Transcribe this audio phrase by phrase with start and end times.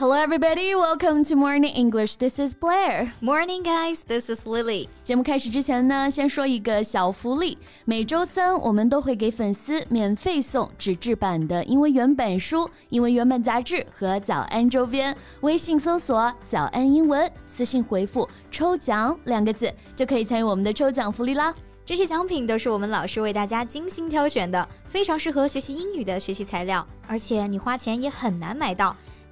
[0.00, 0.76] Hello, everybody.
[0.76, 2.18] Welcome to Morning English.
[2.18, 3.12] This is Blair.
[3.20, 4.04] Morning, guys.
[4.06, 4.88] This is Lily.
[5.02, 7.58] 节目开始之前呢，先说一个小福利。
[7.84, 15.12] 每周三我们都会给粉丝免费送纸质版的英文原版书、英文原版杂志和早安周边。
[15.40, 21.52] 微信搜索“早安英文”，私信回复“抽奖”两个字，就可以参与我们的抽奖福利啦。
[21.84, 28.94] 这些奖品都是我们老师为大家精心挑选的，非常适合学习英语的学习材料，而且你花钱也很难买到。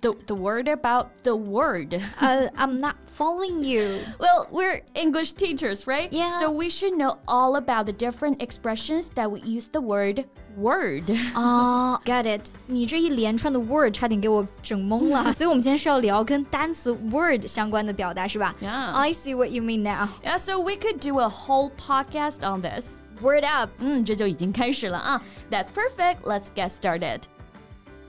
[0.00, 1.94] the, the word about the word.
[2.20, 4.00] uh, I'm not following you.
[4.18, 6.12] Well, we're English teachers, right?
[6.12, 6.38] Yeah.
[6.38, 11.10] So we should know all about the different expressions that we use the word word.
[11.34, 12.50] Ah, uh, get it.
[12.66, 18.54] 你这一连串的 word 差点给我整懵了，所以我们今天是要聊跟单词 word 相关的表达，是吧？
[18.60, 18.92] Yeah.
[18.92, 20.08] I see what you mean now.
[20.22, 22.96] Yeah, so we could do a whole podcast on this.
[23.22, 23.70] Word up.
[23.78, 25.22] 嗯，这就已经开始了啊。
[25.50, 26.22] That's perfect.
[26.24, 27.22] Let's get started.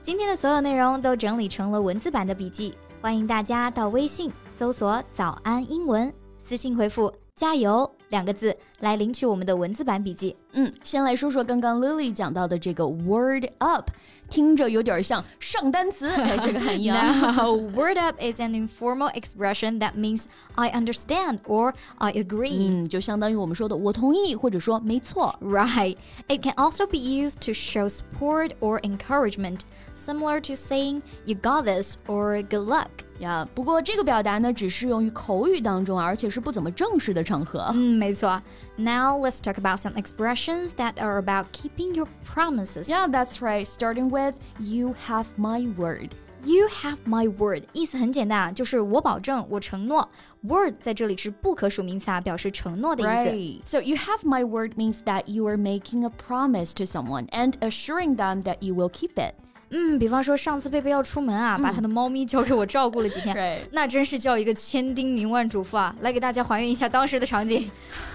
[0.03, 6.11] 今天的所有内容都整理成了文字版的笔记，欢迎大家到微信搜索“早安英文”，
[6.43, 10.35] 私信回复“加油”两个字来领取我们的文字版笔记。
[10.54, 13.90] 嗯，先来说说刚刚 Lily 讲到的这个 word up，
[14.30, 17.34] 听着有点像上单词，哎，这个含义啊。
[17.36, 20.26] no, word up is an informal expression that means
[20.56, 22.70] I understand or I agree。
[22.70, 25.36] 嗯，就相当于我们说的我同意或者说没错。
[25.42, 25.98] Right.
[26.28, 29.60] It can also be used to show support or encouragement,
[29.96, 32.88] similar to saying you got this or good luck.
[33.20, 37.72] 呀，不过这个表达呢，只适用于口语当中，而且是不怎么正式的场合。
[37.74, 38.42] 嗯，没错。
[38.80, 42.88] Now let's talk about some expressions that are about keeping your promises.
[42.88, 43.66] Yeah, that's right.
[43.66, 46.10] Starting with "You have my word."
[46.44, 50.08] You have my word，意思很简单啊，就是我保证，我承诺。
[50.44, 53.32] Word 在这里是不可数名词啊，表示承诺的意思。
[53.32, 53.66] Right.
[53.66, 57.54] So you have my word means that you are making a promise to someone and
[57.62, 59.34] assuring them that you will keep it.
[59.72, 65.94] 嗯，比方说上次贝贝要出门啊，把他的猫咪交给我照顾了几天，那真是叫一个千叮咛万嘱咐啊！
[66.02, 67.70] 来给大家还原一下当时的场景。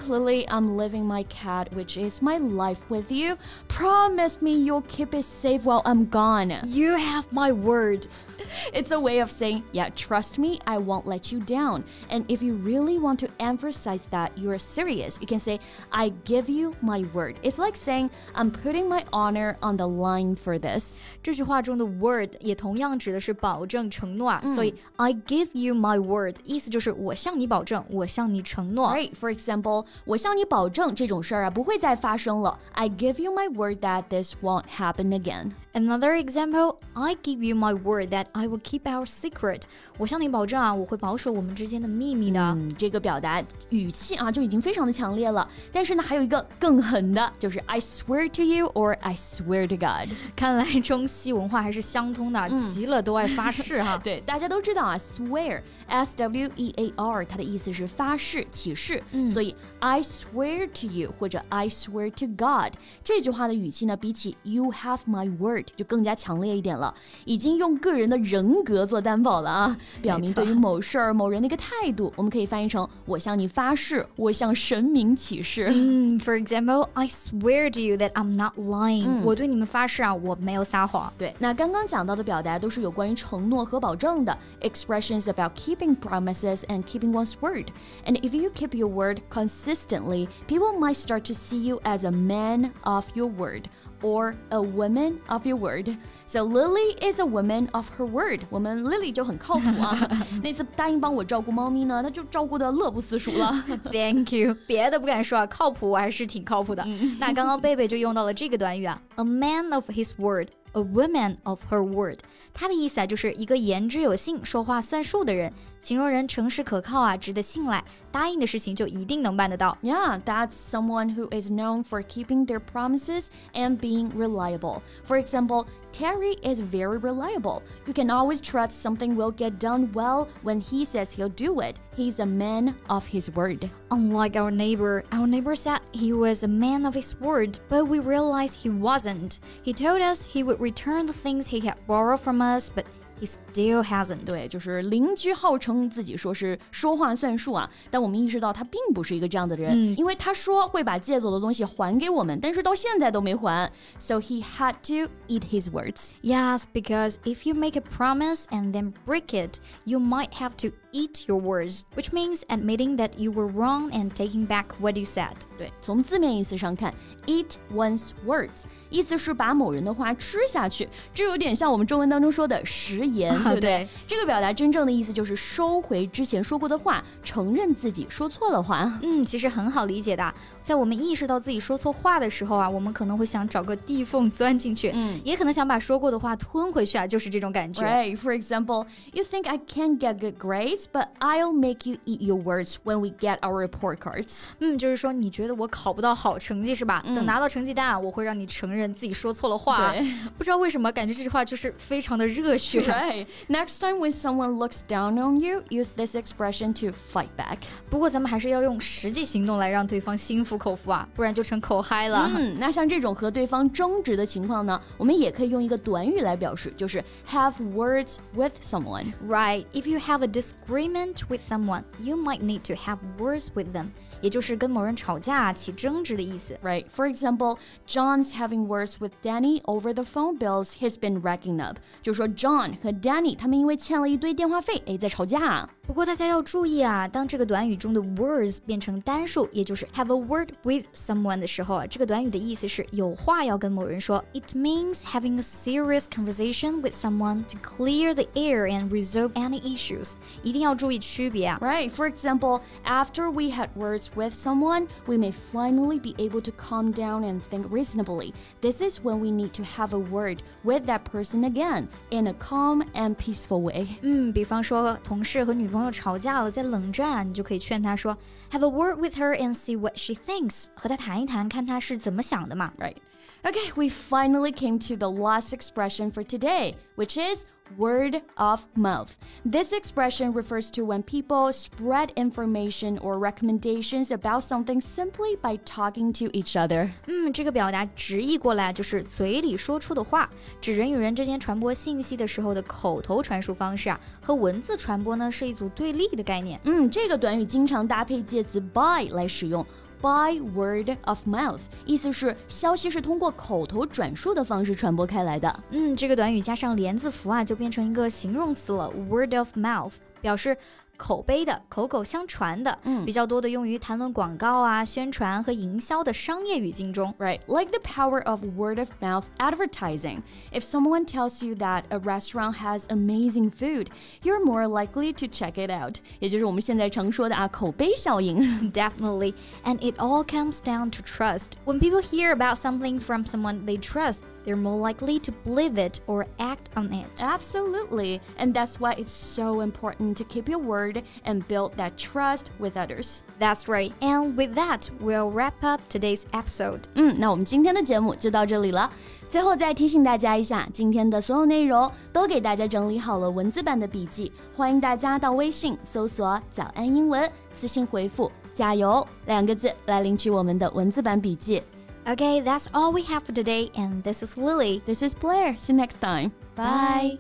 [0.09, 3.37] Lily, I'm leaving my cat, which is my life with you.
[3.69, 6.67] Promise me you'll keep it safe while I'm gone.
[6.67, 8.07] You have my word.
[8.73, 11.85] It's a way of saying, yeah, trust me, I won't let you down.
[12.09, 15.61] And if you really want to emphasize that you're serious, you can say,
[15.93, 17.39] I give you my word.
[17.43, 20.99] It's like saying, I'm putting my honor on the line for this.
[21.23, 28.91] 这句 话中的 word 也同样指的是保证、承诺啊，嗯、所以 I give you my word 意思就是我向你保证，我向你承诺。
[28.91, 29.13] Right.
[29.13, 32.59] For example，我向你保证这种事儿啊不会再发生了。
[32.73, 35.53] I give you my word that this won't happen again.
[35.73, 39.63] Another example, I give you my word that I will keep our secret.
[39.99, 42.41] 我向你保证啊，我会保守我们之间的秘密的。
[42.41, 45.49] 嗯，这个表达语气啊就已经非常的强烈了。
[45.71, 50.13] 但是呢，还有一个更狠的，就是 I swear to you or I swear to God。
[50.35, 54.00] 看来中西 文化还是相通的，急了都爱发誓哈。
[54.04, 59.02] 对，大家都知道啊，swear，s w e a r，它的意思是发誓、起誓。
[59.28, 62.74] 所以 I swear to you 或者 I swear to God
[63.04, 65.66] 这句话的语气呢，比起 You have my word。
[65.76, 66.94] 就更加强烈一点了，
[67.26, 72.14] 已经用个人的人格做担保了啊，表明对于某事儿、某人的一个态度。
[72.16, 75.72] 我们可以翻译成：我向你发誓，我向神明起誓。
[75.74, 79.24] 嗯，For example, I swear to you that I'm not lying。
[79.24, 81.12] 我对你们发誓啊，我没有撒谎。
[81.18, 87.67] 对，那刚刚讲到的表达都是有关于承诺和保证的，expressions about keeping promises and keeping one's word.
[88.07, 92.11] And if you keep your word consistently, people might start to see you as a
[92.11, 93.65] man of your word
[94.03, 95.97] or a woman of your word.
[96.27, 98.41] So Lily is a woman of her word.
[98.51, 99.99] 我们 Lily 就很靠谱啊。
[100.43, 103.53] 那次答应帮我照顾猫咪呢，她就照顾的乐不思蜀了。
[103.91, 104.57] Thank you。
[104.67, 106.87] 别的不敢说啊，靠谱我还是挺靠谱的。
[107.19, 110.49] 那刚刚贝贝就用到了这个短语啊，a man of his word。
[110.76, 112.20] A woman of her word，
[112.54, 115.54] 它的意思啊，就是一个言之有信、说话算数的人，
[115.85, 117.83] 形容人诚实可靠啊，值得信赖，
[118.13, 119.77] 答应的事情就一定能办得到。
[119.83, 124.83] Yeah, that's someone who is known for keeping their promises and being reliable.
[125.05, 127.63] For example, Terry is very reliable.
[127.87, 131.77] You can always trust something will get done well when he says he'll do it.
[131.97, 133.71] He's a man of his word.
[133.91, 138.01] Unlike our neighbor, our neighbor said he was a man of his word, but we
[138.01, 139.41] realized he wasn't.
[139.63, 142.85] He told us he would return the things he had borrowed from us, but
[143.20, 144.24] he still hasn't.
[144.26, 156.12] 对，就是邻居号称自己说是说话算数啊，但我们意识到他并不是一个这样的人，嗯因为他说会把借走的东西还给我们，但是到现在都没还，so he had to eat his words.
[156.22, 160.72] Yes, because if you make a promise and then break it, you might have to
[160.95, 165.05] eat your words, which means admitting that you were wrong and taking back what you
[165.05, 165.35] said.
[165.59, 166.93] 对，从字面意思上看，
[167.27, 173.71] eat one's words，意思是把某人的话吃下去，这有点像我们中文当中说的食言，对不对？
[173.71, 178.99] 对这个表达真正的意思就是收回之前说过的话，承认自己说错了话。
[179.03, 180.35] 嗯，其实很好理解的。
[180.63, 187.83] 在我们意识到自己说错话的时候啊，我们可能会想找个地缝钻进去，嗯也可能想把说过的话吞回去啊，就是这种感觉。
[187.83, 188.17] Right.
[188.17, 192.41] For example, you think I can't get good grades, but I'll make you eat your
[192.41, 194.45] words when we get our report cards.
[194.59, 197.03] 嗯，就是说你觉得我考不到好成绩是吧？
[197.15, 199.93] 等拿到成绩单啊，我会让你承认自己说错了话。
[199.93, 202.83] 对不知道为什么，感觉这句话就是非常的热血。
[202.83, 203.27] Right.
[203.49, 207.59] Next time when someone looks down on you, use this expression to fight back.
[207.89, 212.31] 不过咱们还是要用实际行动来让对方心服口服啊，不然就成口嗨了。
[212.35, 219.13] 嗯，那像这种和对方争执的情况呢，我们也可以用一个短语来表示，就是 have words with someone。
[219.27, 220.27] Right, if you have a
[220.66, 223.94] disagreement with someone, you might need to have words with them，
[224.25, 226.59] 也就是跟某人吵架起争执的意思。
[226.63, 226.87] Right.
[226.95, 231.79] For example, John's having words with Danny over the phone bills he's been racking up.
[232.03, 235.69] 就说 John 和 Danny 他们因为欠了一堆电话费，哎，在吵架。
[235.87, 244.25] 不过大家要注意啊，当这个短语中的 words 变成单数，也就是 have a word with someone 的时候啊，这个短语的意思是有话要跟某人说。
[244.33, 250.13] It means having a serious conversation with someone to clear the air and resolve any issues。
[250.45, 251.59] 一定要注意区别啊。
[251.61, 251.91] Right.
[251.91, 256.93] For example, after we had words with someone, we may finally be able to calm
[256.93, 258.33] down and think reasonably.
[258.61, 262.35] This is when we need to have a word with that person again in a
[262.35, 263.87] calm and peaceful way.
[264.03, 268.17] 嗯，比方说同事和女朋友吵架了，在冷战，你就可以劝她说，
[268.53, 272.73] Have a word with her and see what she thinks，和她谈一谈，看她是怎么想的嘛。
[272.79, 272.97] Right.
[273.43, 277.45] Okay, we finally came to the last expression for today, which is
[277.79, 279.11] word of mouth.
[279.49, 286.13] This expression refers to when people spread information or recommendations about something simply by talking
[286.15, 286.91] to each other.
[287.07, 290.29] 嗯，这个表达直译过来就是嘴里说出的话，
[290.61, 296.59] 指人与人之间传播信息的时候的口头传输方式啊，和文字传播呢是一组对立的概念。
[296.65, 299.65] 嗯，这个短语经常搭配介词 by 来使用。
[300.06, 305.64] By word of mouth，意思是消息是通过口头转述的方式传播开来的。
[305.72, 310.56] 嗯，这个短语加上连字符啊，就变成一个形容词了，word of mouth，表示
[310.97, 317.15] 口碑的、口口相传的，嗯比较多的用于谈论广告啊、宣传和营销的商业语境中。
[317.19, 320.21] Right, like the power of word of mouth advertising.
[320.53, 323.87] If someone tells you that a restaurant has amazing food,
[324.23, 325.97] you're more likely to check it out.
[326.19, 328.71] 也就是我们现在常说的啊，口碑效应。
[328.71, 329.33] Definitely.
[329.65, 331.53] And it all comes down to trust.
[331.65, 336.01] When people hear about something from someone they trust, they're more likely to believe it
[336.07, 337.07] or act on it.
[337.21, 342.51] Absolutely, and that's why it's so important to keep your word and build that trust
[342.59, 343.23] with others.
[343.39, 343.93] That's right.
[344.01, 346.81] And with that, we'll wrap up today's episode.
[346.95, 348.91] 嗯，那我们今天的节目就到这里了。
[349.29, 361.63] 最后再提醒大家一下，今天的所有内容都给大家整理好了文字版的笔记，欢迎大家到微信搜索“早安英文”，私信回复“加油”两个字来领取我们的文字版笔记。
[362.07, 363.71] Okay, that's all we have for today.
[363.77, 364.83] And this is Lily.
[364.87, 365.57] This is Blair.
[365.57, 366.33] See you next time.
[366.57, 367.19] Bye.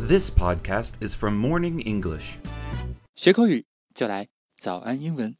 [0.00, 2.38] This podcast is from Morning English.
[3.14, 3.64] 学口语
[3.94, 4.28] 就来
[4.60, 5.36] 早安英文。